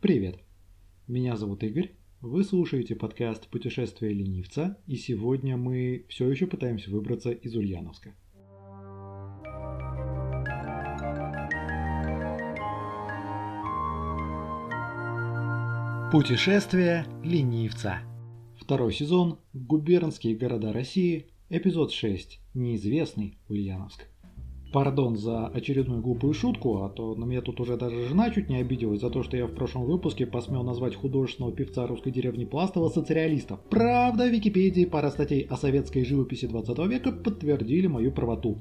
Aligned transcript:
Привет! 0.00 0.38
Меня 1.08 1.36
зовут 1.36 1.62
Игорь, 1.62 1.90
вы 2.22 2.42
слушаете 2.42 2.96
подкаст 2.96 3.48
«Путешествие 3.48 4.14
ленивца», 4.14 4.78
и 4.86 4.96
сегодня 4.96 5.58
мы 5.58 6.06
все 6.08 6.26
еще 6.30 6.46
пытаемся 6.46 6.90
выбраться 6.90 7.32
из 7.32 7.54
Ульяновска. 7.54 8.14
Путешествие 16.10 17.04
ленивца. 17.22 17.98
Второй 18.58 18.94
сезон. 18.94 19.38
Губернские 19.52 20.34
города 20.34 20.72
России. 20.72 21.26
Эпизод 21.50 21.92
6. 21.92 22.40
Неизвестный 22.54 23.36
Ульяновск. 23.50 24.06
Пардон 24.72 25.16
за 25.16 25.48
очередную 25.48 26.00
глупую 26.00 26.32
шутку, 26.32 26.84
а 26.84 26.88
то 26.88 27.16
на 27.16 27.24
меня 27.24 27.40
тут 27.40 27.60
уже 27.60 27.76
даже 27.76 28.06
жена 28.06 28.30
чуть 28.30 28.48
не 28.48 28.56
обиделась 28.56 29.00
за 29.00 29.10
то, 29.10 29.24
что 29.24 29.36
я 29.36 29.46
в 29.46 29.54
прошлом 29.54 29.84
выпуске 29.84 30.26
посмел 30.26 30.62
назвать 30.62 30.94
художественного 30.94 31.52
певца 31.52 31.86
русской 31.88 32.12
деревни 32.12 32.44
Пластова 32.44 32.88
социалистом. 32.88 33.58
Правда, 33.68 34.28
в 34.28 34.30
Википедии 34.30 34.84
пара 34.84 35.10
статей 35.10 35.42
о 35.50 35.56
советской 35.56 36.04
живописи 36.04 36.46
20 36.46 36.78
века 36.86 37.10
подтвердили 37.10 37.88
мою 37.88 38.12
правоту. 38.12 38.58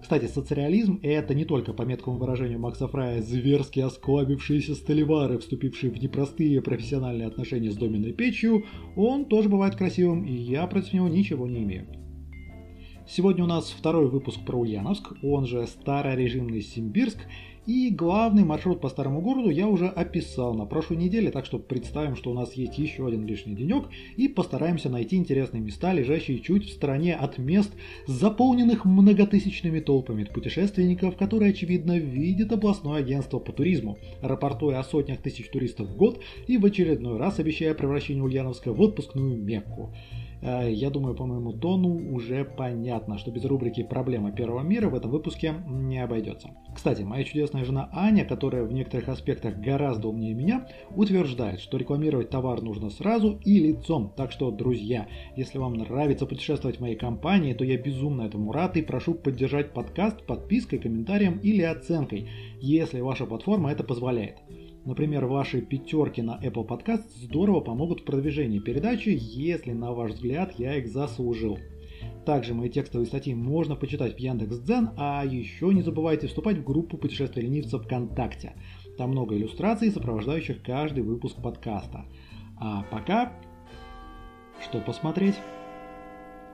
Кстати, 0.00 0.26
социализм– 0.26 0.98
это 1.02 1.34
не 1.34 1.44
только 1.44 1.74
по 1.74 1.82
меткому 1.82 2.16
выражению 2.16 2.58
Макса 2.58 2.88
Фрая 2.88 3.20
зверски 3.20 3.80
осклабившиеся 3.80 4.74
столевары, 4.74 5.38
вступившие 5.38 5.92
в 5.92 6.02
непростые 6.02 6.62
профессиональные 6.62 7.28
отношения 7.28 7.70
с 7.70 7.76
доменной 7.76 8.12
печью, 8.12 8.64
он 8.96 9.26
тоже 9.26 9.50
бывает 9.50 9.76
красивым, 9.76 10.24
и 10.24 10.32
я 10.32 10.66
против 10.66 10.94
него 10.94 11.08
ничего 11.08 11.46
не 11.46 11.64
имею. 11.64 11.99
Сегодня 13.12 13.42
у 13.42 13.48
нас 13.48 13.74
второй 13.76 14.08
выпуск 14.08 14.38
про 14.46 14.56
Ульяновск, 14.56 15.14
он 15.24 15.44
же 15.44 15.66
старорежимный 15.66 16.62
Симбирск, 16.62 17.18
и 17.66 17.90
главный 17.90 18.44
маршрут 18.44 18.80
по 18.80 18.88
старому 18.88 19.20
городу 19.20 19.50
я 19.50 19.66
уже 19.66 19.88
описал 19.88 20.54
на 20.54 20.64
прошлой 20.64 20.98
неделе, 20.98 21.32
так 21.32 21.44
что 21.44 21.58
представим, 21.58 22.14
что 22.14 22.30
у 22.30 22.34
нас 22.34 22.52
есть 22.52 22.78
еще 22.78 23.04
один 23.08 23.26
лишний 23.26 23.56
денек 23.56 23.88
и 24.16 24.28
постараемся 24.28 24.90
найти 24.90 25.16
интересные 25.16 25.60
места, 25.60 25.92
лежащие 25.92 26.38
чуть 26.38 26.66
в 26.66 26.72
стороне 26.72 27.16
от 27.16 27.36
мест, 27.38 27.72
заполненных 28.06 28.84
многотысячными 28.84 29.80
толпами 29.80 30.22
путешественников, 30.22 31.16
которые, 31.16 31.50
очевидно, 31.50 31.98
видят 31.98 32.52
областное 32.52 33.00
агентство 33.00 33.40
по 33.40 33.50
туризму, 33.50 33.98
рапортуя 34.22 34.78
о 34.78 34.84
сотнях 34.84 35.18
тысяч 35.18 35.50
туристов 35.50 35.88
в 35.88 35.96
год 35.96 36.20
и 36.46 36.58
в 36.58 36.64
очередной 36.64 37.18
раз 37.18 37.40
обещая 37.40 37.74
превращение 37.74 38.22
Ульяновска 38.22 38.72
в 38.72 38.80
отпускную 38.80 39.36
Мекку. 39.36 39.92
Э, 40.42 40.70
я 40.70 40.90
думаю, 40.90 41.14
по 41.14 41.26
моему 41.26 41.52
тону 41.52 42.14
уже 42.14 42.44
понятно, 42.44 43.18
что 43.18 43.30
без 43.30 43.44
рубрики 43.44 43.82
«Проблема 43.82 44.32
первого 44.32 44.62
мира» 44.62 44.88
в 44.88 44.94
этом 44.94 45.10
выпуске 45.10 45.54
не 45.66 45.98
обойдется. 45.98 46.50
Кстати, 46.74 47.02
моя 47.02 47.24
чудесная 47.24 47.64
жена 47.64 47.90
Аня, 47.92 48.24
которая 48.24 48.64
в 48.64 48.72
некоторых 48.72 49.08
аспектах 49.08 49.56
гораздо 49.58 50.08
умнее 50.08 50.34
меня, 50.34 50.66
утверждает, 50.94 51.60
что 51.60 51.76
рекламировать 51.76 52.30
товар 52.30 52.62
нужно 52.62 52.90
сразу 52.90 53.38
и 53.44 53.58
лицом. 53.58 54.12
Так 54.16 54.32
что, 54.32 54.50
друзья, 54.50 55.08
если 55.36 55.58
вам 55.58 55.74
нравится 55.74 56.26
путешествовать 56.26 56.78
в 56.78 56.80
моей 56.80 56.96
компании, 56.96 57.54
то 57.54 57.64
я 57.64 57.76
безумно 57.76 58.22
этому 58.22 58.52
рад 58.52 58.76
и 58.76 58.82
прошу 58.82 59.14
поддержать 59.14 59.72
подкаст 59.72 60.24
подпиской, 60.26 60.78
комментарием 60.78 61.38
или 61.38 61.62
оценкой, 61.62 62.28
если 62.60 63.00
ваша 63.00 63.26
платформа 63.26 63.70
это 63.70 63.84
позволяет. 63.84 64.38
Например, 64.84 65.26
ваши 65.26 65.60
пятерки 65.60 66.22
на 66.22 66.40
Apple 66.42 66.66
Podcast 66.66 67.04
здорово 67.16 67.60
помогут 67.60 68.00
в 68.00 68.04
продвижении 68.04 68.60
передачи, 68.60 69.10
если, 69.20 69.72
на 69.72 69.92
ваш 69.92 70.12
взгляд, 70.12 70.54
я 70.58 70.76
их 70.76 70.88
заслужил. 70.88 71.58
Также 72.24 72.54
мои 72.54 72.70
текстовые 72.70 73.06
статьи 73.06 73.34
можно 73.34 73.76
почитать 73.76 74.16
в 74.16 74.18
Яндекс.Дзен, 74.18 74.90
а 74.96 75.22
еще 75.26 75.74
не 75.74 75.82
забывайте 75.82 76.28
вступать 76.28 76.56
в 76.56 76.64
группу 76.64 76.96
путешествия 76.96 77.42
ленивца 77.42 77.78
ВКонтакте. 77.78 78.54
Там 78.96 79.10
много 79.10 79.36
иллюстраций, 79.36 79.90
сопровождающих 79.90 80.62
каждый 80.62 81.02
выпуск 81.02 81.36
подкаста. 81.42 82.06
А 82.58 82.84
пока, 82.90 83.34
что 84.62 84.78
посмотреть? 84.80 85.34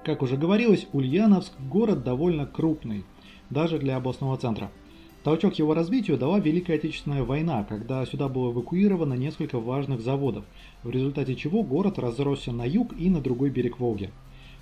Как 0.04 0.22
уже 0.22 0.36
говорилось, 0.36 0.88
Ульяновск 0.92 1.52
город 1.70 2.02
довольно 2.02 2.46
крупный, 2.46 3.04
даже 3.50 3.78
для 3.78 3.96
областного 3.96 4.36
центра– 4.36 4.72
Толчок 5.26 5.54
его 5.58 5.74
развитию 5.74 6.18
дала 6.18 6.38
Великая 6.38 6.74
Отечественная 6.74 7.24
война, 7.24 7.64
когда 7.64 8.06
сюда 8.06 8.28
было 8.28 8.52
эвакуировано 8.52 9.14
несколько 9.14 9.58
важных 9.58 10.00
заводов, 10.00 10.44
в 10.84 10.90
результате 10.90 11.34
чего 11.34 11.64
город 11.64 11.98
разросся 11.98 12.52
на 12.52 12.64
юг 12.64 12.94
и 12.96 13.10
на 13.10 13.20
другой 13.20 13.50
берег 13.50 13.80
Волги. 13.80 14.10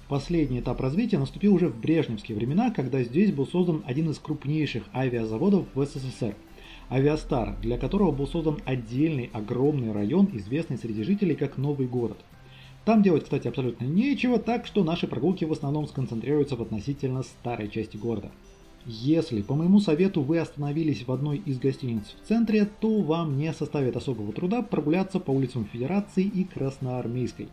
Последний 0.08 0.60
этап 0.60 0.80
развития 0.80 1.19
наступил 1.19 1.52
уже 1.54 1.69
в 1.69 1.78
брежневские 1.78 2.34
времена, 2.34 2.70
когда 2.70 3.02
здесь 3.02 3.30
был 3.30 3.47
создан 3.47 3.82
один 3.84 4.08
из 4.08 4.19
крупнейших 4.19 4.84
авиазаводов 4.94 5.66
в 5.75 5.84
СССР– 5.84 6.34
Авиастар, 6.91 7.56
для 7.60 7.76
которого 7.76 8.10
был 8.12 8.26
создан 8.26 8.56
отдельный 8.64 9.28
огромный 9.34 9.92
район, 9.92 10.31
известный 10.32 10.78
среди 10.78 11.02
жителей 11.02 11.34
как 11.34 11.58
Новый 11.58 11.86
город. 11.86 12.16
Там 12.86 13.02
делать, 13.02 13.25
кстати, 13.25 13.48
абсолютно 13.48 13.84
нечего, 13.84 14.38
так 14.38 14.64
что 14.64 14.82
наши 14.82 15.08
прогулки 15.08 15.44
в 15.44 15.52
основном 15.52 15.86
сконцентрируются 15.86 16.56
в 16.56 16.62
относительно 16.62 17.22
старой 17.22 17.69
части 17.69 17.98
города– 17.98 18.31
если 18.86 19.42
по 19.42 19.54
моему 19.54 19.80
совету 19.80 20.22
вы 20.22 20.38
остановились 20.38 21.06
в 21.06 21.12
одной 21.12 21.38
из 21.38 21.58
гостиниц 21.58 22.14
в 22.22 22.28
центре, 22.28 22.68
то 22.80 23.00
вам 23.00 23.38
не 23.38 23.52
составит 23.52 23.96
особого 23.96 24.32
труда 24.32 24.62
прогуляться 24.62 25.20
по 25.20 25.30
улицам 25.30 25.66
Федерации 25.72 26.24
и 26.24 26.44
Красноармейской. 26.44 27.48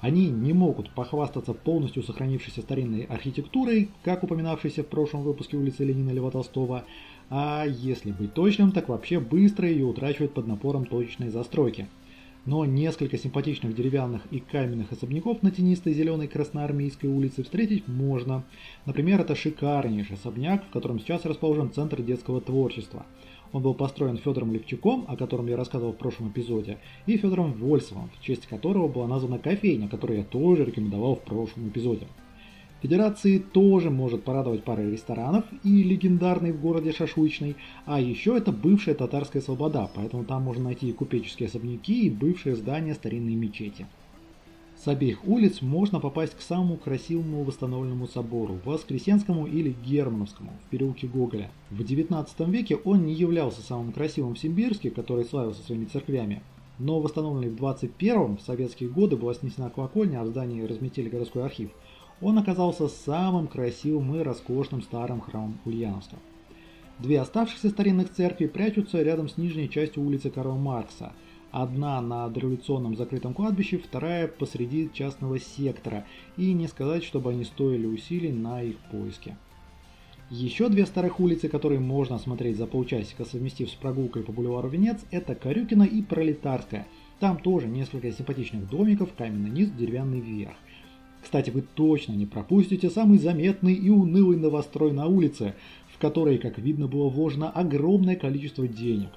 Они 0.00 0.28
не 0.28 0.52
могут 0.52 0.90
похвастаться 0.90 1.52
полностью 1.52 2.02
сохранившейся 2.02 2.62
старинной 2.62 3.02
архитектурой, 3.02 3.90
как 4.02 4.22
упоминавшейся 4.22 4.82
в 4.82 4.86
прошлом 4.86 5.22
выпуске 5.22 5.56
улицы 5.56 5.84
Ленина 5.84 6.10
Льва 6.10 6.30
Толстого, 6.30 6.84
а 7.28 7.64
если 7.66 8.12
быть 8.12 8.32
точным, 8.32 8.72
так 8.72 8.88
вообще 8.88 9.20
быстро 9.20 9.68
ее 9.68 9.84
утрачивают 9.84 10.32
под 10.32 10.46
напором 10.46 10.86
точечной 10.86 11.28
застройки– 11.28 11.88
но 12.46 12.64
несколько 12.64 13.18
симпатичных 13.18 13.74
деревянных 13.74 14.22
и 14.30 14.40
каменных 14.40 14.92
особняков 14.92 15.42
на 15.42 15.50
тенистой 15.50 15.92
зеленой 15.92 16.28
Красноармейской 16.28 17.08
улице 17.08 17.42
встретить 17.42 17.86
можно. 17.86 18.44
Например, 18.86 19.20
это 19.20 19.34
шикарнейший 19.34 20.16
особняк, 20.16 20.64
в 20.64 20.70
котором 20.70 20.98
сейчас 21.00 21.24
расположен 21.24 21.72
Центр 21.72 22.02
детского 22.02 22.40
творчества. 22.40 23.06
Он 23.52 23.62
был 23.62 23.74
построен 23.74 24.16
Федором 24.16 24.52
Левчуком, 24.52 25.04
о 25.08 25.16
котором 25.16 25.46
я 25.48 25.56
рассказывал 25.56 25.92
в 25.92 25.96
прошлом 25.96 26.28
эпизоде, 26.28 26.78
и 27.06 27.16
Федором 27.16 27.52
Вольсовым, 27.52 28.08
в 28.16 28.24
честь 28.24 28.46
которого 28.46 28.86
была 28.86 29.08
названа 29.08 29.38
кофейня, 29.38 29.88
которую 29.88 30.18
я 30.18 30.24
тоже 30.24 30.64
рекомендовал 30.64 31.16
в 31.16 31.22
прошлом 31.22 31.68
эпизоде. 31.68 32.06
Федерации 32.82 33.38
тоже 33.38 33.90
может 33.90 34.24
порадовать 34.24 34.64
парой 34.64 34.90
ресторанов 34.90 35.44
и 35.64 35.82
легендарный 35.82 36.52
в 36.52 36.60
городе 36.60 36.92
шашлычный, 36.92 37.56
а 37.84 38.00
еще 38.00 38.38
это 38.38 38.52
бывшая 38.52 38.94
татарская 38.94 39.42
слобода, 39.42 39.90
поэтому 39.94 40.24
там 40.24 40.42
можно 40.42 40.64
найти 40.64 40.88
и 40.88 40.94
купеческие 40.94 41.48
особняки, 41.48 42.06
и 42.06 42.10
бывшие 42.10 42.56
здания 42.56 42.94
старинной 42.94 43.34
мечети. 43.34 43.86
С 44.82 44.88
обеих 44.88 45.26
улиц 45.28 45.60
можно 45.60 46.00
попасть 46.00 46.34
к 46.34 46.40
самому 46.40 46.78
красивому 46.78 47.44
восстановленному 47.44 48.08
собору, 48.08 48.58
Воскресенскому 48.64 49.46
или 49.46 49.76
Германовскому, 49.84 50.52
в 50.64 50.70
переулке 50.70 51.06
Гоголя. 51.06 51.50
В 51.68 51.84
19 51.84 52.48
веке 52.48 52.76
он 52.76 53.04
не 53.04 53.12
являлся 53.12 53.60
самым 53.60 53.92
красивым 53.92 54.36
в 54.36 54.38
Симбирске, 54.38 54.90
который 54.90 55.26
славился 55.26 55.62
своими 55.62 55.84
церквями, 55.84 56.42
но 56.78 56.98
восстановленный 56.98 57.50
в 57.50 57.62
21-м, 57.62 58.38
в 58.38 58.40
советские 58.40 58.88
годы 58.88 59.18
была 59.18 59.34
снесена 59.34 59.68
колокольня, 59.68 60.22
а 60.22 60.24
в 60.24 60.28
здании 60.28 60.62
разметили 60.62 61.10
городской 61.10 61.44
архив– 61.44 61.72
он 62.20 62.38
оказался 62.38 62.88
самым 62.88 63.46
красивым 63.46 64.14
и 64.16 64.22
роскошным 64.22 64.82
старым 64.82 65.20
храмом 65.20 65.58
Ульяновска. 65.64 66.16
Две 66.98 67.20
оставшихся 67.20 67.70
старинных 67.70 68.12
церкви 68.12 68.46
прячутся 68.46 69.02
рядом 69.02 69.28
с 69.28 69.38
нижней 69.38 69.70
частью 69.70 70.04
улицы 70.04 70.28
Карла 70.30 70.56
Маркса. 70.56 71.12
Одна 71.50 72.00
на 72.00 72.28
дореволюционном 72.28 72.94
закрытом 72.94 73.32
кладбище, 73.32 73.78
вторая 73.78 74.28
посреди 74.28 74.90
частного 74.92 75.40
сектора, 75.40 76.04
и 76.36 76.52
не 76.52 76.68
сказать, 76.68 77.02
чтобы 77.02 77.30
они 77.30 77.44
стоили 77.44 77.86
усилий 77.86 78.32
на 78.32 78.62
их 78.62 78.76
поиске. 78.90 79.36
Еще 80.28 80.68
две 80.68 80.86
старых 80.86 81.18
улицы, 81.18 81.48
которые 81.48 81.80
можно 81.80 82.14
осмотреть 82.14 82.56
за 82.56 82.66
полчасика, 82.66 83.24
совместив 83.24 83.68
с 83.68 83.74
прогулкой 83.74 84.22
по 84.22 84.30
бульвару 84.30 84.68
Венец, 84.68 85.00
это 85.10 85.34
Корюкина 85.34 85.82
и 85.82 86.02
Пролетарская. 86.02 86.86
Там 87.18 87.38
тоже 87.38 87.66
несколько 87.66 88.12
симпатичных 88.12 88.68
домиков, 88.68 89.12
каменный 89.14 89.50
низ, 89.50 89.70
деревянный 89.70 90.20
верх. 90.20 90.54
Кстати, 91.22 91.50
вы 91.50 91.62
точно 91.62 92.12
не 92.12 92.26
пропустите 92.26 92.90
самый 92.90 93.18
заметный 93.18 93.74
и 93.74 93.90
унылый 93.90 94.38
новострой 94.38 94.92
на 94.92 95.06
улице, 95.06 95.54
в 95.88 95.98
который, 95.98 96.38
как 96.38 96.58
видно, 96.58 96.88
было 96.88 97.08
вложено 97.08 97.50
огромное 97.50 98.16
количество 98.16 98.66
денег. 98.66 99.10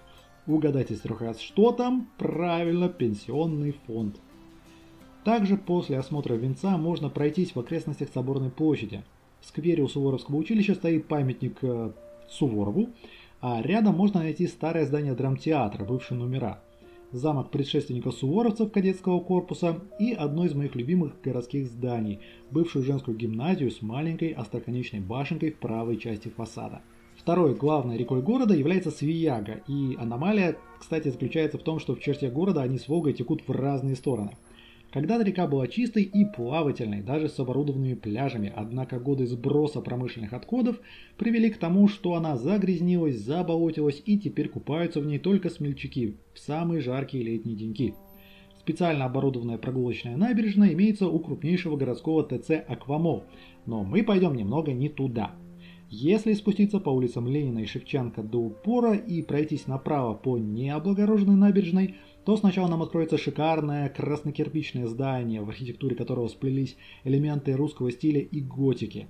Угадайте 0.45 0.95
с 0.95 0.99
трех 0.99 1.21
раз, 1.21 1.39
что 1.39 1.71
там? 1.71 2.09
Правильно, 2.17 2.89
пенсионный 2.89 3.73
фонд. 3.87 4.17
Также 5.23 5.55
после 5.55 5.97
осмотра 5.97 6.33
венца 6.33 6.77
можно 6.77 7.09
пройтись 7.09 7.55
в 7.55 7.59
окрестностях 7.59 8.09
Соборной 8.13 8.49
площади. 8.49 9.03
В 9.39 9.45
сквере 9.45 9.83
у 9.83 9.87
Суворовского 9.87 10.35
училища 10.35 10.75
стоит 10.75 11.07
памятник 11.07 11.59
э, 11.61 11.91
Суворову, 12.29 12.89
а 13.39 13.61
рядом 13.61 13.95
можно 13.95 14.19
найти 14.19 14.47
старое 14.47 14.85
здание 14.85 15.13
драмтеатра, 15.13 15.85
бывшие 15.85 16.17
номера 16.17 16.59
замок 17.13 17.51
предшественника 17.51 18.11
суворовцев 18.11 18.71
кадетского 18.71 19.19
корпуса 19.19 19.79
и 19.99 20.11
одно 20.13 20.45
из 20.45 20.53
моих 20.53 20.75
любимых 20.75 21.21
городских 21.21 21.67
зданий, 21.67 22.19
бывшую 22.51 22.83
женскую 22.83 23.15
гимназию 23.15 23.71
с 23.71 23.81
маленькой 23.81 24.29
остроконечной 24.29 24.99
башенкой 24.99 25.51
в 25.51 25.59
правой 25.59 25.97
части 25.97 26.29
фасада. 26.29 26.81
Второй 27.15 27.53
главной 27.53 27.97
рекой 27.97 28.21
города 28.23 28.55
является 28.55 28.89
Свияга, 28.89 29.61
и 29.67 29.95
аномалия, 29.99 30.57
кстати, 30.79 31.09
заключается 31.09 31.59
в 31.59 31.63
том, 31.63 31.79
что 31.79 31.95
в 31.95 31.99
черте 31.99 32.29
города 32.29 32.63
они 32.63 32.79
с 32.79 32.87
Волгой 32.87 33.13
текут 33.13 33.47
в 33.47 33.51
разные 33.51 33.95
стороны. 33.95 34.31
Когда-то 34.93 35.23
река 35.23 35.47
была 35.47 35.67
чистой 35.67 36.03
и 36.03 36.23
плавательной, 36.23 37.01
даже 37.01 37.27
с 37.27 37.39
оборудованными 37.39 37.95
пляжами, 37.95 38.53
однако 38.55 38.99
годы 38.99 39.25
сброса 39.25 39.81
промышленных 39.81 40.33
отходов 40.33 40.79
привели 41.17 41.49
к 41.49 41.57
тому, 41.57 41.87
что 41.87 42.13
она 42.13 42.37
загрязнилась, 42.37 43.17
заболотилась 43.17 44.03
и 44.05 44.19
теперь 44.19 44.49
купаются 44.49 45.01
в 45.01 45.07
ней 45.07 45.17
только 45.17 45.49
смельчаки 45.49 46.17
в 46.35 46.39
самые 46.39 46.81
жаркие 46.81 47.23
летние 47.23 47.55
деньки. 47.55 47.95
Специально 48.59 49.05
оборудованная 49.05 49.57
прогулочная 49.57 50.15
набережная 50.15 50.73
имеется 50.73 51.07
у 51.07 51.19
крупнейшего 51.19 51.75
городского 51.75 52.23
ТЦ 52.23 52.51
«Аквамол», 52.67 53.23
но 53.65 53.83
мы 53.83 54.03
пойдем 54.03 54.35
немного 54.35 54.73
не 54.73 54.89
туда– 54.89 55.31
если 55.95 56.33
спуститься 56.33 56.79
по 56.79 56.89
улицам 56.89 57.27
Ленина 57.27 57.59
и 57.59 57.67
Шевченко 57.67 58.23
до 58.23 58.39
упора 58.39 58.95
и 58.95 59.21
пройтись 59.21 59.67
направо 59.67 60.15
по 60.15 60.39
необлагороженной 60.39 61.35
набережной, 61.35 61.97
то 62.25 62.35
сначала 62.35 62.67
нам 62.67 62.81
откроется 62.81 63.19
шикарное 63.19 63.89
краснокирпичное 63.89 64.87
здание, 64.87 65.41
в 65.41 65.49
архитектуре 65.49 65.95
которого 65.95 66.27
сплелись 66.29 66.77
элементы 67.03 67.53
русского 67.55 67.91
стиля 67.91 68.21
и 68.21 68.41
готики. 68.41 69.05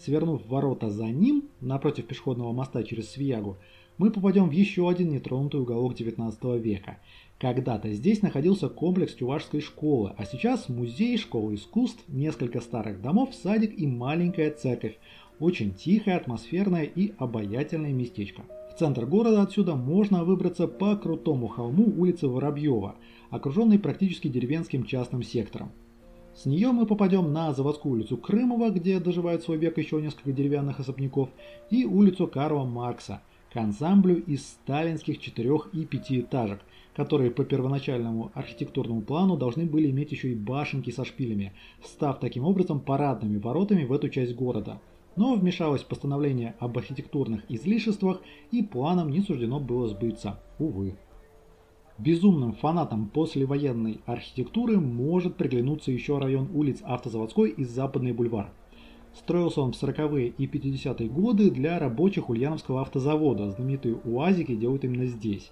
Свернув 0.00 0.44
ворота 0.48 0.90
за 0.90 1.06
ним, 1.06 1.44
напротив 1.60 2.06
пешеходного 2.06 2.52
моста 2.52 2.82
через 2.82 3.08
Свиягу, 3.10 3.58
мы 3.96 4.10
попадем 4.10 4.48
в 4.48 4.52
еще 4.52 4.90
один 4.90 5.10
нетронутый 5.10 5.60
уголок 5.60 5.94
19 5.94 6.42
века. 6.60 6.98
Когда-то 7.38 7.92
здесь 7.92 8.22
находился 8.22 8.68
комплекс 8.68 9.14
Чувашской 9.14 9.60
школы, 9.60 10.12
а 10.16 10.24
сейчас 10.24 10.68
музей, 10.68 11.18
школа 11.18 11.54
искусств, 11.54 12.02
несколько 12.08 12.60
старых 12.60 13.00
домов, 13.00 13.34
садик 13.34 13.78
и 13.78 13.86
маленькая 13.86 14.50
церковь, 14.50 14.98
очень 15.38 15.74
тихое, 15.74 16.16
атмосферное 16.16 16.84
и 16.84 17.12
обаятельное 17.18 17.92
местечко. 17.92 18.42
В 18.72 18.78
центр 18.78 19.06
города 19.06 19.42
отсюда 19.42 19.74
можно 19.74 20.24
выбраться 20.24 20.66
по 20.66 20.96
крутому 20.96 21.46
холму 21.46 21.84
улицы 21.96 22.28
Воробьева, 22.28 22.96
окруженной 23.30 23.78
практически 23.78 24.28
деревенским 24.28 24.84
частным 24.84 25.22
сектором. 25.22 25.72
С 26.34 26.44
нее 26.44 26.72
мы 26.72 26.84
попадем 26.84 27.32
на 27.32 27.54
заводскую 27.54 27.94
улицу 27.94 28.18
Крымова, 28.18 28.70
где 28.70 29.00
доживает 29.00 29.42
свой 29.42 29.56
век 29.56 29.78
еще 29.78 30.00
несколько 30.00 30.32
деревянных 30.32 30.80
особняков, 30.80 31.30
и 31.70 31.86
улицу 31.86 32.26
Карла 32.26 32.64
Маркса, 32.64 33.22
к 33.50 33.56
ансамблю 33.56 34.16
из 34.16 34.46
сталинских 34.46 35.18
четырех 35.18 35.70
и 35.72 35.86
пятиэтажек, 35.86 36.60
которые 36.94 37.30
по 37.30 37.44
первоначальному 37.44 38.30
архитектурному 38.34 39.00
плану 39.00 39.38
должны 39.38 39.64
были 39.64 39.90
иметь 39.90 40.12
еще 40.12 40.32
и 40.32 40.34
башенки 40.34 40.90
со 40.90 41.06
шпилями, 41.06 41.54
став 41.82 42.20
таким 42.20 42.44
образом 42.44 42.80
парадными 42.80 43.38
воротами 43.38 43.84
в 43.84 43.92
эту 43.92 44.10
часть 44.10 44.34
города– 44.34 44.80
но 45.16 45.34
вмешалось 45.34 45.82
постановление 45.82 46.54
об 46.58 46.76
архитектурных 46.78 47.42
излишествах 47.48 48.20
и 48.50 48.62
планам 48.62 49.10
не 49.10 49.20
суждено 49.20 49.58
было 49.58 49.88
сбыться, 49.88 50.40
увы. 50.58 50.96
Безумным 51.98 52.52
фанатам 52.52 53.08
послевоенной 53.08 54.00
архитектуры 54.04 54.78
может 54.78 55.36
приглянуться 55.36 55.90
еще 55.90 56.18
район 56.18 56.50
улиц 56.52 56.80
Автозаводской 56.82 57.50
и 57.50 57.64
Западный 57.64 58.12
бульвар. 58.12 58.50
Строился 59.14 59.62
он 59.62 59.72
в 59.72 59.82
40-е 59.82 60.28
и 60.28 60.46
50-е 60.46 61.08
годы 61.08 61.50
для 61.50 61.78
рабочих 61.78 62.28
Ульяновского 62.28 62.82
автозавода, 62.82 63.50
знаменитые 63.50 63.94
УАЗики 64.04 64.54
делают 64.54 64.84
именно 64.84 65.06
здесь, 65.06 65.50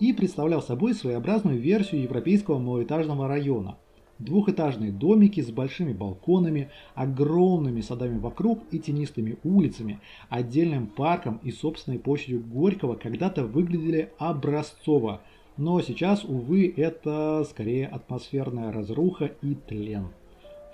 и 0.00 0.12
представлял 0.12 0.60
собой 0.60 0.94
своеобразную 0.94 1.60
версию 1.60 2.02
европейского 2.02 2.58
малоэтажного 2.58 3.28
района– 3.28 3.78
Двухэтажные 4.20 4.92
домики 4.92 5.40
с 5.40 5.50
большими 5.50 5.92
балконами, 5.92 6.70
огромными 6.94 7.80
садами 7.80 8.18
вокруг 8.18 8.60
и 8.70 8.78
тенистыми 8.78 9.38
улицами, 9.42 10.00
отдельным 10.28 10.86
парком 10.86 11.40
и 11.42 11.50
собственной 11.50 11.98
площадью 11.98 12.40
Горького 12.40 12.94
когда-то 12.94 13.44
выглядели 13.44 14.12
образцово, 14.18 15.20
но 15.56 15.80
сейчас, 15.80 16.24
увы, 16.24 16.72
это 16.76 17.44
скорее 17.48 17.86
атмосферная 17.86 18.72
разруха 18.72 19.32
и 19.40 19.54
тлен. 19.54 20.08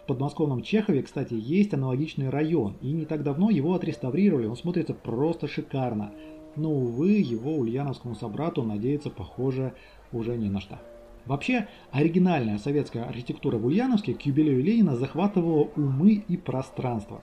В 0.02 0.06
подмосковном 0.06 0.62
Чехове, 0.62 1.02
кстати, 1.02 1.34
есть 1.34 1.75
аналогичный 1.75 2.31
район, 2.31 2.76
и 2.81 2.92
не 2.92 3.04
так 3.04 3.22
давно 3.22 3.50
его 3.50 3.75
отреставрировали, 3.75 4.46
он 4.46 4.56
смотрится 4.56 4.94
просто 4.94 5.48
шикарно. 5.48 6.12
Но, 6.56 6.72
увы, 6.72 7.12
его 7.12 7.56
ульяновскому 7.56 8.14
собрату 8.14 8.62
надеяться, 8.62 9.10
похоже, 9.10 9.75
уже 10.12 10.37
не 10.37 10.48
на 10.48 10.60
что. 10.60 10.78
Вообще, 11.26 11.69
оригинальная 11.90 12.58
советская 12.58 13.05
архитектура 13.05 13.58
в 13.58 13.67
Ульяновске 13.67 14.14
к 14.14 14.22
юбилею 14.22 14.62
Ленина 14.62 14.96
захватывала 14.96 15.69
умы 15.76 16.25
и 16.26 16.37
пространство. 16.37 17.22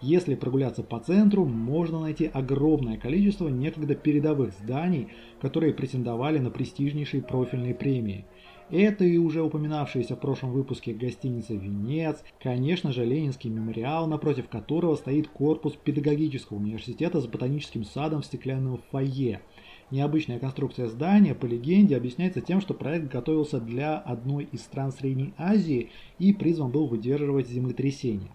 Если 0.00 0.34
прогуляться 0.34 0.82
по 0.82 1.00
центру, 1.00 1.46
можно 1.46 2.00
найти 2.00 2.26
огромное 2.26 2.98
количество 2.98 3.48
некогда 3.48 3.94
передовых 3.94 4.52
зданий, 4.52 5.08
которые 5.40 5.72
претендовали 5.72 6.38
на 6.38 6.50
престижнейшие 6.50 7.22
профильные 7.22 7.74
премии. 7.74 8.26
Это 8.70 9.04
и 9.04 9.18
уже 9.18 9.42
упоминавшаяся 9.42 10.16
в 10.16 10.20
прошлом 10.20 10.52
выпуске 10.52 10.92
гостиница 10.92 11.54
«Венец», 11.54 12.22
конечно 12.42 12.92
же 12.92 13.04
Ленинский 13.04 13.50
мемориал, 13.50 14.06
напротив 14.06 14.48
которого 14.48 14.96
стоит 14.96 15.28
корпус 15.28 15.74
педагогического 15.74 16.58
университета 16.58 17.20
с 17.20 17.26
ботаническим 17.26 17.84
садом 17.84 18.22
в 18.22 18.26
стеклянном 18.26 18.80
фойе– 18.90 19.40
Необычная 19.90 20.38
конструкция 20.38 20.88
здания, 20.88 21.34
по 21.34 21.46
легенде, 21.46 21.96
объясняется 21.96 22.40
тем, 22.40 22.60
что 22.60 22.74
проект 22.74 23.12
готовился 23.12 23.60
для 23.60 23.98
одной 23.98 24.48
из 24.50 24.62
стран 24.62 24.92
Средней 24.92 25.34
Азии 25.36 25.90
и 26.18 26.32
призван 26.32 26.70
был 26.70 26.86
выдерживать 26.86 27.48
землетрясения. 27.48 28.30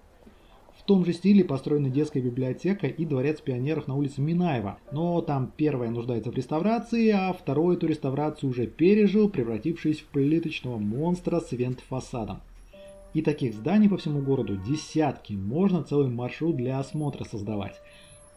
В 0.77 0.83
том 0.83 1.05
же 1.05 1.13
стиле 1.13 1.43
построена 1.43 1.89
детская 1.89 2.21
библиотека 2.21 2.87
и 2.87 3.05
дворец 3.05 3.41
пионеров 3.41 3.87
на 3.87 3.95
улице 3.95 4.21
Минаева, 4.21 4.79
но 4.91 5.21
там 5.21 5.51
первая 5.55 5.89
нуждается 5.89 6.31
в 6.31 6.35
реставрации, 6.35 7.09
а 7.09 7.33
второй 7.33 7.75
эту 7.75 7.87
реставрацию 7.87 8.49
уже 8.49 8.65
пережил, 8.65 9.29
превратившись 9.29 9.99
в 9.99 10.05
плиточного 10.05 10.77
монстра 10.77 11.41
с 11.41 11.51
вент-фасадом. 11.51 12.39
И 13.13 13.21
таких 13.21 13.53
зданий 13.53 13.89
по 13.89 13.97
всему 13.97 14.21
городу 14.21 14.55
десятки, 14.55 15.33
можно 15.33 15.83
целый 15.83 16.09
маршрут 16.09 16.55
для 16.55 16.79
осмотра 16.79 17.23
создавать. 17.23 17.81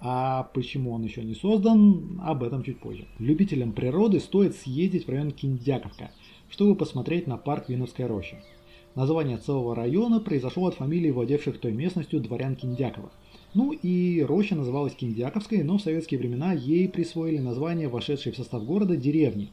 А 0.05 0.51
почему 0.53 0.91
он 0.91 1.05
еще 1.05 1.23
не 1.23 1.35
создан, 1.35 2.21
об 2.25 2.43
этом 2.43 2.65
чуть 2.65 2.81
позже. 2.81 3.07
Любителям 3.21 3.73
природы 3.73 4.19
стоит 4.19 4.57
съездить 4.57 5.07
в 5.07 5.09
район 5.09 5.31
Киндяковка, 5.31 6.11
чтобы 6.51 6.75
посмотреть 6.75 7.29
на 7.29 7.37
парк 7.37 7.69
Виновской 7.69 8.07
рощи. 8.07 8.35
Название 8.97 9.37
целого 9.37 9.77
района 9.77 10.19
произошло 10.19 10.67
от 10.67 10.75
фамилии 10.75 11.13
владевших 11.13 11.61
той 11.61 11.71
местностью 11.71 12.21
дворян 12.21 12.57
Киндяковых. 12.57 13.13
Ну 13.55 13.71
и 13.71 14.23
роща 14.23 14.57
называлась 14.57 14.97
Киндяковской, 14.97 15.63
но 15.63 15.79
в 15.79 15.83
советские 15.83 16.19
времена 16.19 16.53
ей 16.53 16.89
присвоили 16.89 17.39
название, 17.39 17.87
вошедшее 17.87 18.33
в 18.33 18.37
состав 18.37 18.65
города, 18.65 18.97
деревни. 18.97 19.53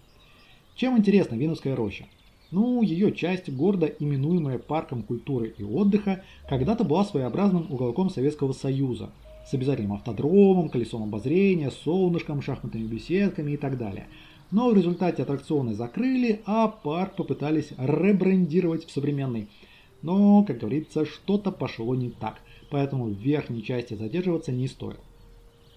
Чем 0.74 0.98
интересна 0.98 1.36
Виновская 1.36 1.76
роща? 1.76 2.06
Ну, 2.50 2.82
ее 2.82 3.12
часть 3.12 3.52
города, 3.52 3.86
именуемая 3.86 4.58
парком 4.58 5.04
культуры 5.04 5.54
и 5.56 5.64
отдыха, 5.64 6.24
когда-то 6.50 6.84
была 6.84 7.06
своеобразным 7.06 7.68
уголком 7.72 8.10
Советского 8.10 8.54
Союза– 8.54 9.12
с 9.50 9.54
обязательным 9.54 9.94
автодромом, 9.94 10.70
колесом 10.70 11.04
обозрения, 11.04 11.72
солнышком, 11.72 12.42
шахматными 12.42 12.86
беседками 12.86 13.54
и 13.54 13.58
так 13.58 13.78
далее. 13.78 14.08
Но 14.52 14.70
в 14.70 14.76
результате 14.76 15.24
аттракционы 15.24 15.74
закрыли, 15.74 16.42
а 16.46 16.68
парк 16.68 17.16
попытались 17.16 17.72
ребрендировать 17.78 18.86
в 18.86 18.92
современный. 18.92 19.48
Но, 20.02 20.44
как 20.44 20.60
говорится, 20.60 21.06
что-то 21.06 21.52
пошло 21.52 21.96
не 21.96 22.10
так, 22.10 22.38
поэтому 22.70 23.06
в 23.06 23.18
верхней 23.18 23.64
части 23.64 23.96
задерживаться 23.96 24.52
не 24.52 24.68
стоит. 24.68 25.00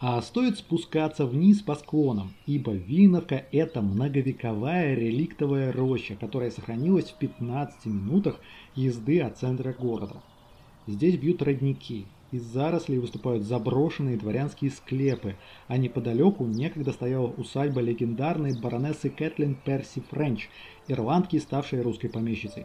А 0.00 0.20
стоит 0.20 0.58
спускаться 0.58 1.26
вниз 1.26 1.60
по 1.62 1.74
склонам, 1.76 2.34
ибо 2.46 2.72
Виновка– 2.72 3.46
это 3.52 3.82
многовековая 3.82 4.94
реликтовая 4.94 5.72
роща, 5.72 6.16
которая 6.16 6.50
сохранилась 6.50 7.10
в 7.10 7.18
15 7.18 7.86
минутах 7.86 8.40
езды 8.74 9.20
от 9.20 9.38
центра 9.38 9.72
города. 9.72 10.16
Здесь 10.88 11.16
бьют 11.16 11.40
родники, 11.40 12.06
из 12.32 12.42
зарослей 12.42 12.98
выступают 12.98 13.44
заброшенные 13.44 14.16
дворянские 14.16 14.70
склепы, 14.70 15.36
а 15.68 15.76
неподалеку 15.76 16.46
некогда 16.46 16.92
стояла 16.92 17.28
усадьба 17.28 17.80
легендарной 17.80 18.58
баронессы 18.58 19.10
Кэтлин 19.10 19.54
Перси 19.54 20.02
Френч, 20.10 20.48
ирландки, 20.88 21.38
ставшей 21.38 21.82
русской 21.82 22.08
помещицей. 22.08 22.64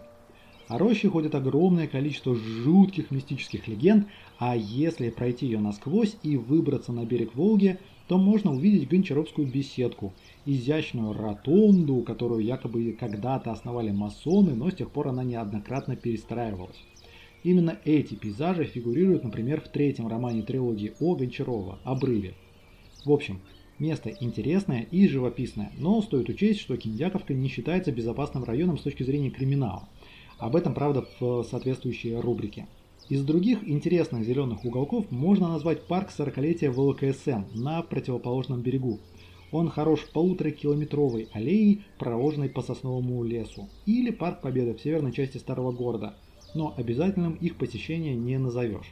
О 0.70 0.78
роще 0.78 1.10
ходит 1.10 1.36
огромное 1.36 1.88
количество 1.88 2.36
жутких 2.36 3.12
мистических 3.12 3.68
легенд, 3.68 4.08
а 4.38 4.56
если 4.56 5.10
пройти 5.10 5.46
ее 5.46 5.60
насквозь 5.60 6.18
и 6.24 6.36
выбраться 6.36 6.92
на 6.92 7.06
берег 7.06 7.36
Волги, 7.36 7.78
то 8.08 8.18
можно 8.18 8.54
увидеть 8.54 8.88
гончаровскую 8.90 9.48
беседку, 9.48 10.14
изящную 10.46 11.14
ротонду, 11.14 12.02
которую 12.02 12.44
якобы 12.44 12.96
когда-то 12.98 13.52
основали 13.52 13.92
масоны, 13.92 14.56
но 14.56 14.70
с 14.70 14.76
тех 14.76 14.92
пор 14.92 15.10
она 15.10 15.24
неоднократно 15.24 15.98
перестраивалась. 15.98 16.78
Именно 17.48 17.78
эти 17.86 18.14
пейзажи 18.14 18.66
фигурируют, 18.66 19.24
например, 19.24 19.62
в 19.62 19.70
третьем 19.70 20.10
романе 20.10 20.42
трилогии 20.42 20.92
О 21.00 21.16
Гончарова 21.16 21.80
«Обрыве». 21.86 22.34
В 23.06 23.12
общем, 23.14 23.40
место 23.80 24.10
интересное 24.20 24.86
и 24.92 25.08
живописное, 25.08 25.72
но 25.78 26.02
стоит 26.02 26.28
учесть, 26.28 26.60
что 26.60 26.76
Киндяковка 26.76 27.34
не 27.34 27.48
считается 27.48 27.94
безопасным 27.94 28.44
районом 28.44 28.78
с 28.78 28.82
точки 28.82 29.04
зрения 29.04 29.30
криминала. 29.30 29.88
Об 30.40 30.58
этом, 30.58 30.74
правда, 30.74 31.08
в 31.22 31.44
соответствующей 31.44 32.18
рубрике. 32.18 32.68
Из 33.08 33.24
других 33.24 33.66
интересных 33.66 34.26
зеленых 34.26 34.66
уголков 34.66 35.10
можно 35.10 35.48
назвать 35.48 35.88
парк 35.88 36.10
40-летия 36.10 36.70
ВЛКСМ 36.70 37.58
на 37.58 37.82
противоположном 37.82 38.60
берегу. 38.60 39.00
Он 39.54 39.70
хорош 39.70 40.06
полуторакилометровой 40.12 41.30
аллеей, 41.32 41.86
проложенной 41.98 42.50
по 42.50 42.62
сосновому 42.62 43.24
лесу, 43.24 43.70
или 43.86 44.12
парк 44.12 44.42
Победы 44.42 44.74
в 44.74 44.82
северной 44.82 45.14
части 45.14 45.38
старого 45.38 45.72
города, 45.72 46.18
но 46.54 46.74
обязательным 46.78 47.34
их 47.34 47.56
посещение 47.56 48.16
не 48.16 48.38
назовешь. 48.38 48.92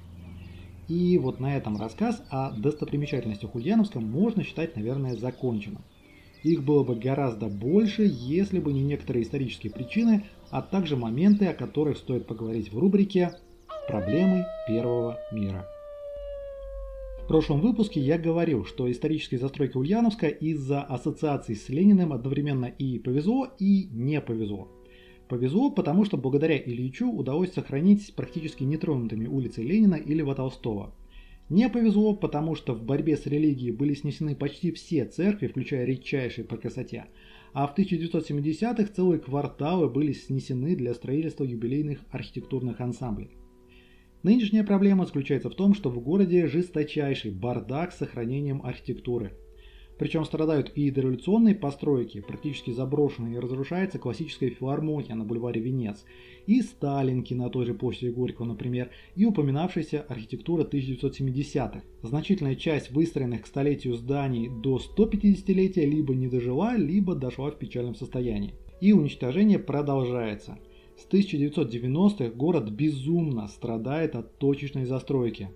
И 0.88 1.18
вот 1.18 1.40
на 1.40 1.58
этом 1.58 1.78
рассказ 1.78 2.24
о 2.30 2.52
достопримечательностях 2.52 3.56
Ульяновска 3.56 4.00
можно 4.00 4.44
считать, 4.44 4.76
наверное, 4.76 5.16
законченным. 5.16 5.82
Их 6.44 6.64
было 6.64 6.84
бы 6.84 6.96
гораздо 6.96 7.48
больше, 7.48 8.04
если 8.08 8.60
бы 8.60 8.72
не 8.72 8.84
некоторые 8.84 9.24
исторические 9.24 9.74
причины, 9.74 10.26
а 10.52 10.62
также 10.62 10.96
моменты, 10.96 11.48
о 11.48 11.56
которых 11.56 11.98
стоит 11.98 12.28
поговорить 12.28 12.72
в 12.72 12.78
рубрике 12.78 13.32
Проблемы 13.88 14.46
первого 14.68 15.20
мира. 15.32 15.68
В 17.24 17.28
прошлом 17.28 17.62
выпуске 17.62 18.00
я 18.00 18.18
говорил, 18.18 18.66
что 18.66 18.92
исторической 18.92 19.38
застройке 19.38 19.78
Ульяновска 19.78 20.28
из-за 20.28 20.82
ассоциаций 20.82 21.56
с 21.56 21.70
Лениным 21.70 22.14
одновременно 22.14 22.66
и 22.66 23.00
повезло, 23.00 23.48
и 23.60 23.88
не 23.92 24.22
повезло. 24.22 24.75
Повезло, 25.28 25.72
потому 25.72 26.06
что 26.06 26.18
благодаря 26.18 26.58
Ильичу 26.58 27.10
удалось 27.10 27.52
сохранить 27.52 28.14
практически 28.16 28.64
нетронутыми 28.64 29.26
улицы 29.26 29.64
Ленина 29.64 29.96
и 29.96 30.14
Льва 30.14 30.36
Толстого. 30.36 30.94
Не 31.50 31.70
повезло, 31.70 32.16
потому 32.16 32.56
что 32.56 32.74
в 32.74 32.84
борьбе 32.84 33.18
с 33.18 33.26
религией 33.26 33.72
были 33.72 33.94
снесены 33.94 34.36
почти 34.36 34.72
все 34.72 35.06
церкви, 35.06 35.48
включая 35.48 35.86
редчайшие 35.86 36.46
по 36.46 36.58
красоте, 36.58 37.06
а 37.54 37.68
в 37.68 37.78
1970-х 37.78 38.94
целые 38.94 39.20
кварталы 39.20 39.90
были 39.90 40.12
снесены 40.14 40.76
для 40.76 40.94
строительства 40.94 41.44
юбилейных 41.44 42.00
архитектурных 42.12 42.82
ансамблей. 42.82 43.32
Нынешняя 44.24 44.64
проблема 44.64 45.06
заключается 45.06 45.50
в 45.50 45.56
том, 45.56 45.76
что 45.76 45.92
в 45.92 46.00
городе 46.00 46.48
жесточайший 46.48 47.32
бардак 47.32 47.92
с 47.92 47.98
сохранением 47.98 48.64
архитектуры. 48.64 49.34
Причем 49.98 50.26
страдают 50.26 50.72
и 50.76 50.92
дореволюционные 50.92 51.56
постройки, 51.56 52.22
практически 52.22 52.72
заброшенные, 52.72 53.36
и 53.36 53.40
разрушается 53.40 53.98
классическая 53.98 54.50
филармония 54.50 55.16
на 55.16 55.24
бульваре 55.24 55.62
Венец, 55.62 56.04
и 56.48 56.62
Сталинки 56.62 57.34
на 57.34 57.50
той 57.50 57.66
же 57.66 57.74
площади 57.74 58.10
Горького, 58.10 58.46
например, 58.46 58.90
и 59.16 59.26
упоминавшаяся 59.26 60.02
архитектура 60.02 60.64
1970-х. 60.64 61.82
Значительная 62.02 62.56
часть 62.56 62.92
выстроенных 62.92 63.44
к 63.44 63.48
столетию 63.48 63.96
зданий 63.96 64.50
до 64.50 64.78
150-летия 64.80 65.86
либо 65.86 66.14
не 66.14 66.28
дожила, 66.28 66.76
либо 66.76 67.16
дошла 67.16 67.52
в 67.52 67.58
печальном 67.58 67.96
состоянии. 67.96 68.56
И 68.82 68.92
уничтожение 68.92 69.60
продолжается– 69.60 70.60
с 70.98 71.08
1990-х 71.08 72.30
город 72.30 72.70
безумно 72.70 73.48
страдает 73.48 74.16
от 74.16 74.38
точечной 74.38 74.86
застройки. 74.86 75.50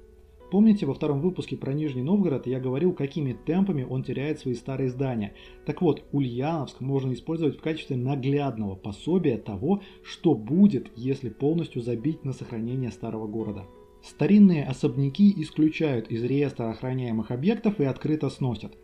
Помните, 0.52 0.88
во 0.88 0.96
втором 0.96 1.22
выпуске 1.22 1.56
про 1.56 1.74
Нижний 1.74 2.02
Новгород 2.02 2.48
я 2.48 2.60
говорил, 2.60 2.94
какими 2.94 3.34
темпами 3.34 3.86
он 3.88 4.04
теряет 4.04 4.40
свои 4.40 4.56
старые 4.56 4.90
здания. 4.90 5.34
Так 5.66 5.82
вот, 5.82 6.04
Ульяновск 6.12 6.82
можно 6.82 7.14
использовать 7.14 7.58
в 7.58 7.62
качестве 7.62 7.98
наглядного 7.98 8.76
пособия 8.76 9.38
того, 9.38 9.84
что 10.04 10.34
будет, 10.34 10.92
если 10.96 11.30
полностью 11.30 11.84
забить 11.84 12.26
на 12.26 12.34
сохранение 12.34 12.90
старого 12.90 13.28
города. 13.28 13.68
Старинные 14.02 14.66
особняки 14.66 15.32
исключают 15.42 16.10
из 16.10 16.24
реестра 16.24 16.72
охраняемых 16.72 17.30
объектов 17.30 17.80
и 17.80 17.84
открыто 17.84 18.30
сносят. 18.30 18.76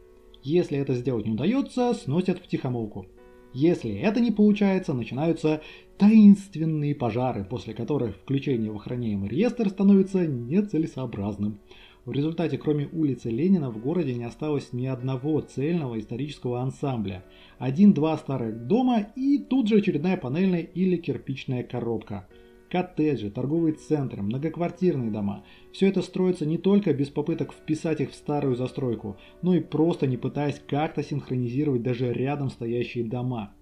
Если 0.43 0.77
это 0.77 0.93
сделать 0.93 1.25
не 1.25 1.31
удается, 1.31 1.93
сносят 1.95 2.37
в 2.37 2.47
тихомолку. 2.47 3.07
Если 3.55 3.95
это 3.95 4.19
не 4.19 4.31
получается, 4.31 4.93
начинаются 4.93 5.61
таинственные 5.97 6.93
пожары, 6.93 7.45
после 7.45 7.73
которых 7.73 8.17
включение 8.17 8.69
в 8.69 8.75
охраняемый 8.75 9.29
реестр 9.29 9.69
становится 9.69 10.27
нецелесообразным. 10.27 11.61
В 12.03 12.11
результате, 12.11 12.57
кроме 12.57 12.89
улицы 12.91 13.29
Ленина, 13.29 13.71
в 13.71 13.77
городе 13.77 14.13
не 14.13 14.25
осталось 14.25 14.73
ни 14.73 14.87
одного 14.87 15.39
цельного 15.39 15.97
исторического 15.97 16.59
ансамбля. 16.59 17.23
Один-два 17.57 18.17
старых 18.17 18.67
дома 18.67 19.07
и 19.15 19.37
тут 19.37 19.69
же 19.69 19.77
очередная 19.77 20.17
панельная 20.17 20.59
или 20.59 20.97
кирпичная 20.97 21.63
коробка– 21.63 22.27
коттеджи, 22.69 23.31
торговые 23.31 23.73
центры, 23.73 24.21
многоквартирные 24.21 25.11
дома. 25.11 25.43
Все 25.71 25.87
это 25.87 26.01
строится 26.01 26.45
не 26.45 26.57
только 26.57 26.93
без 26.93 27.09
попыток 27.09 27.51
вписать 27.51 28.01
их 28.01 28.11
в 28.11 28.15
старую 28.15 28.55
застройку, 28.55 29.17
но 29.41 29.55
и 29.55 29.59
просто 29.59 30.07
не 30.07 30.17
пытаясь 30.17 30.61
как-то 30.67 31.03
синхронизировать 31.03 31.81
даже 31.81 32.13
рядом 32.13 32.49
стоящие 32.49 33.03
дома. 33.03 33.54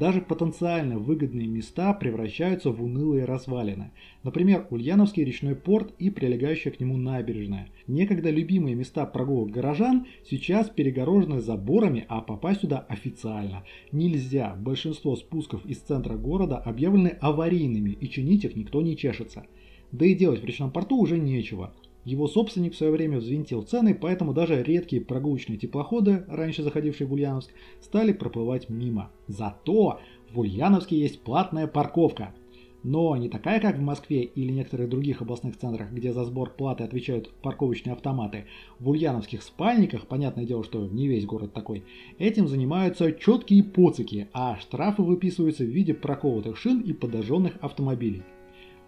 Даже 0.00 0.22
потенциально 0.22 0.98
выгодные 0.98 1.46
места 1.46 1.92
превращаются 1.92 2.70
в 2.70 2.82
унылые 2.82 3.26
развалины. 3.26 3.90
Например, 4.22 4.66
Ульяновский 4.70 5.24
речной 5.24 5.54
порт 5.54 5.92
и 5.98 6.08
прилегающая 6.08 6.72
к 6.72 6.80
нему 6.80 6.96
набережная. 6.96 7.68
Некогда 7.86 8.30
любимые 8.30 8.74
места 8.74 9.04
прогулок 9.04 9.50
горожан 9.50 10.06
сейчас 10.24 10.70
перегорожены 10.70 11.42
заборами, 11.42 12.06
а 12.08 12.22
попасть 12.22 12.62
сюда 12.62 12.78
официально 12.78 13.62
нельзя. 13.92 14.56
Большинство 14.58 15.16
спусков 15.16 15.66
из 15.66 15.76
центра 15.80 16.16
города 16.16 16.56
объявлены 16.56 17.18
аварийными 17.20 17.90
и 17.90 18.08
чинить 18.08 18.46
их 18.46 18.56
никто 18.56 18.80
не 18.80 18.96
чешется. 18.96 19.44
Да 19.92 20.06
и 20.06 20.14
делать 20.14 20.40
в 20.40 20.46
речном 20.46 20.70
порту 20.70 20.96
уже 20.96 21.18
нечего. 21.18 21.74
Его 22.04 22.26
собственник 22.28 22.72
в 22.74 22.76
свое 22.76 22.92
время 22.92 23.18
взвинтил 23.18 23.62
цены, 23.62 23.94
поэтому 23.94 24.32
даже 24.32 24.62
редкие 24.62 25.02
прогулочные 25.02 25.58
теплоходы, 25.58 26.24
раньше 26.28 26.62
заходившие 26.62 27.06
в 27.06 27.12
Ульяновск, 27.12 27.50
стали 27.80 28.12
проплывать 28.12 28.70
мимо. 28.70 29.10
Зато 29.26 30.00
в 30.32 30.38
Ульяновске 30.38 30.98
есть 30.98 31.20
платная 31.20 31.66
парковка. 31.66 32.34
Но 32.82 33.14
не 33.16 33.28
такая, 33.28 33.60
как 33.60 33.76
в 33.76 33.82
Москве 33.82 34.22
или 34.22 34.52
некоторых 34.52 34.88
других 34.88 35.20
областных 35.20 35.58
центрах, 35.58 35.92
где 35.92 36.12
за 36.12 36.24
сбор 36.24 36.50
платы 36.50 36.82
отвечают 36.82 37.30
парковочные 37.42 37.92
автоматы. 37.92 38.46
В 38.78 38.88
ульяновских 38.88 39.42
спальниках, 39.42 40.06
понятное 40.06 40.46
дело, 40.46 40.64
что 40.64 40.86
не 40.86 41.06
весь 41.06 41.26
город 41.26 41.52
такой, 41.52 41.84
этим 42.18 42.48
занимаются 42.48 43.12
четкие 43.12 43.64
поцики, 43.64 44.28
а 44.32 44.56
штрафы 44.58 45.02
выписываются 45.02 45.64
в 45.64 45.68
виде 45.68 45.92
проколотых 45.92 46.56
шин 46.56 46.80
и 46.80 46.94
подожженных 46.94 47.56
автомобилей. 47.60 48.22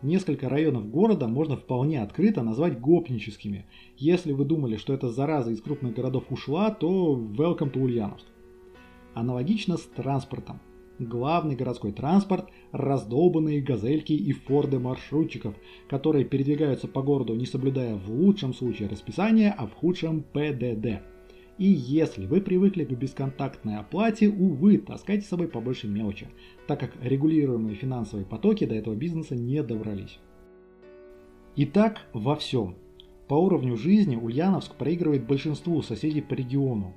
Несколько 0.03 0.49
районов 0.49 0.91
города 0.91 1.29
можно 1.29 1.57
вполне 1.57 2.03
открыто 2.03 2.43
назвать 2.43 2.81
гопническими. 2.81 3.67
Если 3.97 4.33
вы 4.33 4.45
думали, 4.45 4.77
что 4.77 4.93
эта 4.93 5.09
зараза 5.09 5.53
из 5.53 5.63
крупных 5.63 5.95
городов 5.95 6.25
ушла, 6.31 6.73
то 6.73 7.15
welcome 7.17 7.73
to 7.73 7.81
Ульяновск. 7.81 8.27
Аналогично 9.15 9.77
с 9.77 9.83
транспортом. 9.83 10.61
Главный 10.99 11.55
городской 11.55 11.93
транспорт– 11.93 12.47
раздолбанные 12.73 13.61
газельки 13.61 14.13
и 14.13 14.33
форды 14.33 14.81
маршрутчиков, 14.81 15.55
которые 15.89 16.25
передвигаются 16.25 16.89
по 16.89 17.01
городу, 17.01 17.37
не 17.37 17.47
соблюдая 17.47 17.95
в 17.95 18.11
лучшем 18.11 18.55
случае 18.55 18.89
расписание, 18.89 19.55
а 19.57 19.69
в 19.69 19.73
худшем 19.73 20.25
ПДД. 20.33 21.12
И 21.59 21.67
если 21.67 22.27
вы 22.27 22.41
привыкли 22.41 22.85
к 22.85 22.91
бесконтактной 22.91 23.77
оплате, 23.77 24.29
увы, 24.29 24.79
таскайте 24.79 25.25
с 25.25 25.29
собой 25.29 25.49
побольше 25.49 25.87
мелочи, 25.87 26.29
так 26.67 26.81
как 26.81 26.93
регулируемые 27.03 27.77
финансовые 27.77 28.27
потоки 28.27 28.65
до 28.65 28.75
этого 28.75 28.95
бизнеса 28.95 29.37
не 29.37 29.63
добрались. 29.63 30.19
Итак, 31.57 32.07
во 32.13 32.37
всем. 32.37 32.77
По 33.29 33.35
уровню 33.35 33.77
жизни 33.77 34.17
Ульяновск 34.17 34.75
проигрывает 34.75 35.27
большинству 35.27 35.83
соседей 35.83 36.23
по 36.23 36.35
региону. 36.35 36.95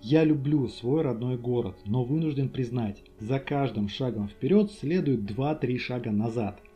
Я 0.00 0.24
люблю 0.24 0.66
свой 0.68 1.02
родной 1.02 1.36
город, 1.36 1.76
но 1.84 2.02
вынужден 2.02 2.48
признать, 2.48 3.04
за 3.20 3.38
каждым 3.38 3.88
шагом 3.88 4.28
вперед 4.28 4.72
следует 4.72 5.20
2-3 5.30 5.76
шага 5.78 6.10
назад– 6.10 6.60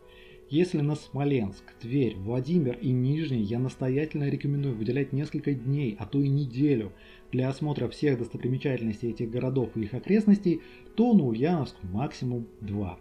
если 0.48 0.80
на 0.80 0.94
Смоленск, 0.94 1.64
Тверь, 1.80 2.16
Владимир 2.16 2.78
и 2.80 2.90
Нижний 2.90 3.42
я 3.42 3.58
настоятельно 3.58 4.28
рекомендую 4.28 4.76
выделять 4.76 5.12
несколько 5.12 5.52
дней, 5.52 5.96
а 5.98 6.06
то 6.06 6.20
и 6.20 6.28
неделю 6.28 6.92
для 7.32 7.48
осмотра 7.48 7.88
всех 7.88 8.18
достопримечательностей 8.18 9.10
этих 9.10 9.30
городов 9.30 9.70
и 9.74 9.80
их 9.82 9.94
окрестностей, 9.94 10.60
то 10.94 11.14
на 11.14 11.24
Ульяновск 11.24 11.76
максимум 11.82 12.46
два. 12.60 12.98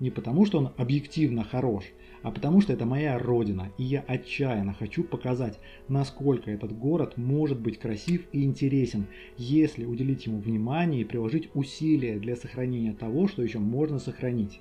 Не 0.00 0.10
потому, 0.10 0.44
что 0.44 0.58
он 0.58 0.72
объективно 0.76 1.44
хорош, 1.44 1.84
а 2.22 2.30
потому 2.30 2.60
что 2.60 2.72
это 2.72 2.84
моя 2.84 3.18
родина, 3.18 3.72
и 3.78 3.84
я 3.84 4.00
отчаянно 4.00 4.74
хочу 4.74 5.04
показать, 5.04 5.58
насколько 5.88 6.50
этот 6.50 6.76
город 6.76 7.16
может 7.16 7.60
быть 7.60 7.78
красив 7.78 8.26
и 8.32 8.42
интересен, 8.42 9.06
если 9.38 9.84
уделить 9.84 10.26
ему 10.26 10.40
внимание 10.40 11.00
и 11.00 11.04
приложить 11.04 11.48
усилия 11.54 12.18
для 12.18 12.36
сохранения 12.36 12.92
того, 12.92 13.28
что 13.28 13.42
еще 13.42 13.60
можно 13.60 13.98
сохранить. 13.98 14.60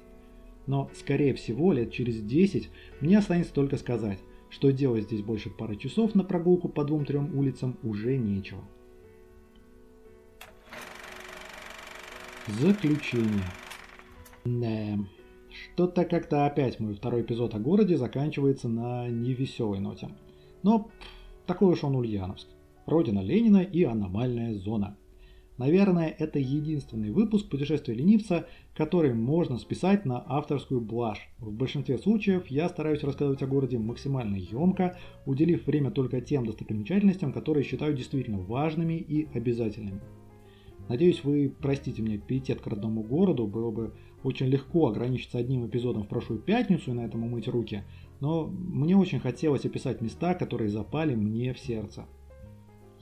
Но, 0.68 0.90
скорее 0.96 1.34
всего, 1.34 1.74
лет 1.74 1.92
через 1.92 2.22
10 2.22 2.70
мне 3.02 3.18
останется 3.18 3.54
только 3.54 3.78
сказать, 3.78 4.20
что 4.50 4.72
делать 4.72 5.06
здесь 5.06 5.22
больше 5.22 5.50
пары 5.50 5.76
часов 5.76 6.14
на 6.16 6.24
прогулку 6.24 6.70
по 6.70 6.84
двум-трем 6.84 7.38
улицам 7.38 7.78
уже 7.84 8.18
нечего. 8.18 8.62
Заключение. 12.48 13.46
Да, 14.44 14.98
что-то 15.50 16.06
как-то 16.06 16.46
опять 16.46 16.80
мой 16.80 16.96
второй 16.96 17.22
эпизод 17.22 17.54
о 17.56 17.60
городе 17.60 17.98
заканчивается 17.98 18.68
на 18.68 19.08
невеселой 19.08 19.80
ноте. 19.80 20.10
Но 20.64 20.90
такой 21.46 21.74
уж 21.74 21.84
он 21.84 21.96
Ульяновск. 21.96 22.48
Родина 22.86 23.20
Ленина 23.20 23.60
и 23.60 23.84
аномальная 23.84 24.56
зона. 24.56 24.98
Наверное, 25.62 26.08
это 26.18 26.40
единственный 26.40 27.12
выпуск 27.12 27.48
«Путешествия 27.48 27.94
ленивца», 27.94 28.48
который 28.74 29.14
можно 29.14 29.60
списать 29.60 30.06
на 30.06 30.26
авторскую 30.28 30.82
блажь. 30.82 31.30
В 31.38 31.52
большинстве 31.52 32.00
случаев 32.00 32.48
я 32.48 32.68
стараюсь 32.68 33.04
рассказывать 33.04 33.44
о 33.44 33.48
городе 33.48 33.78
максимально 33.78 34.38
емко, 34.38 34.98
уделив 35.28 35.68
время 35.68 35.92
только 35.92 36.20
тем 36.20 36.48
достопримечательностям, 36.48 37.32
которые 37.32 37.64
считаю 37.64 37.94
действительно 37.94 38.40
важными 38.40 38.94
и 38.94 39.28
обязательными. 39.38 40.02
Надеюсь, 40.90 41.24
вы 41.24 41.54
простите 41.62 42.02
мне 42.02 42.18
пиетет 42.18 42.60
к 42.60 42.66
родному 42.66 43.04
городу, 43.04 43.46
было 43.46 43.70
бы 43.70 43.94
очень 44.24 44.48
легко 44.48 44.88
ограничиться 44.88 45.38
одним 45.38 45.68
эпизодом 45.68 46.06
в 46.06 46.08
прошлую 46.08 46.42
пятницу 46.42 46.90
и 46.90 46.96
на 46.96 47.02
этом 47.02 47.24
умыть 47.24 47.48
руки, 47.48 47.84
но 48.20 48.48
мне 48.48 48.98
очень 48.98 49.20
хотелось 49.20 49.66
описать 49.66 50.02
места, 50.02 50.34
которые 50.34 50.72
запали 50.72 51.14
мне 51.14 51.54
в 51.54 51.60
сердце. 51.60 52.08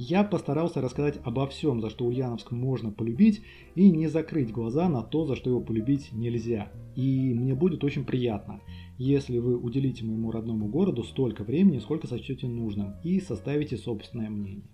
Я 0.02 0.24
постарался 0.24 0.80
рассказать 0.80 1.20
обо 1.26 1.46
всем, 1.46 1.82
за 1.82 1.90
что 1.90 2.06
Ульяновск 2.06 2.52
можно 2.52 2.90
полюбить, 2.90 3.42
и 3.76 3.92
не 3.92 4.08
закрыть 4.08 4.50
глаза 4.50 4.88
на 4.88 5.04
то, 5.04 5.26
за 5.26 5.36
что 5.36 5.50
его 5.50 5.60
полюбить 5.60 6.14
нельзя. 6.14 6.72
И 6.96 7.34
мне 7.34 7.54
будет 7.54 7.84
очень 7.84 8.06
приятно, 8.06 8.62
если 8.98 9.40
вы 9.40 9.58
уделите 9.58 10.06
моему 10.06 10.32
родному 10.32 10.70
городу 10.70 11.04
столько 11.04 11.44
времени, 11.44 11.80
сколько 11.80 12.08
сочтете 12.08 12.48
нужным, 12.48 12.96
и 13.04 13.20
составите 13.20 13.76
собственное 13.76 14.30
мнение. 14.30 14.70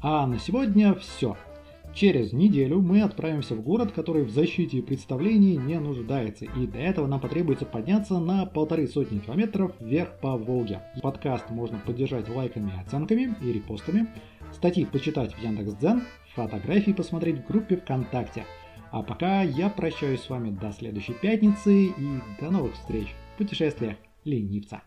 А 0.00 0.24
на 0.28 0.38
сегодня 0.38 0.94
все. 0.94 1.36
Через 1.92 2.32
неделю 2.32 2.80
мы 2.80 3.02
отправимся 3.02 3.54
в 3.54 3.62
город, 3.62 3.92
который 3.92 4.22
в 4.22 4.30
защите 4.30 4.78
и 4.78 4.82
представлении 4.82 5.56
не 5.56 5.78
нуждается, 5.80 6.44
и 6.44 6.66
для 6.66 6.82
этого 6.82 7.06
нам 7.06 7.20
потребуется 7.20 7.66
подняться 7.66 8.18
на 8.20 8.46
полторы 8.46 8.86
сотни 8.86 9.18
километров 9.18 9.72
вверх 9.80 10.18
по 10.20 10.36
Волге. 10.36 10.82
Подкаст 11.02 11.50
можно 11.50 11.78
поддержать 11.84 12.28
лайками, 12.28 12.72
оценками 12.80 13.34
и 13.42 13.52
репостами, 13.52 14.06
статьи 14.52 14.84
почитать 14.84 15.34
в 15.34 15.42
Яндекс.Дзен, 15.42 16.02
фотографии 16.34 16.92
посмотреть 16.92 17.40
в 17.40 17.46
группе 17.48 17.76
ВКонтакте. 17.76 18.44
А 18.92 19.02
пока 19.02 19.42
я 19.42 19.68
прощаюсь 19.68 20.20
с 20.20 20.30
вами 20.30 20.50
до 20.50 20.72
следующей 20.72 21.14
пятницы 21.14 21.86
и 21.86 22.20
до 22.40 22.50
новых 22.50 22.74
встреч 22.74 23.08
в 23.34 23.38
путешествиях 23.38 23.96
ленивца. 24.24 24.82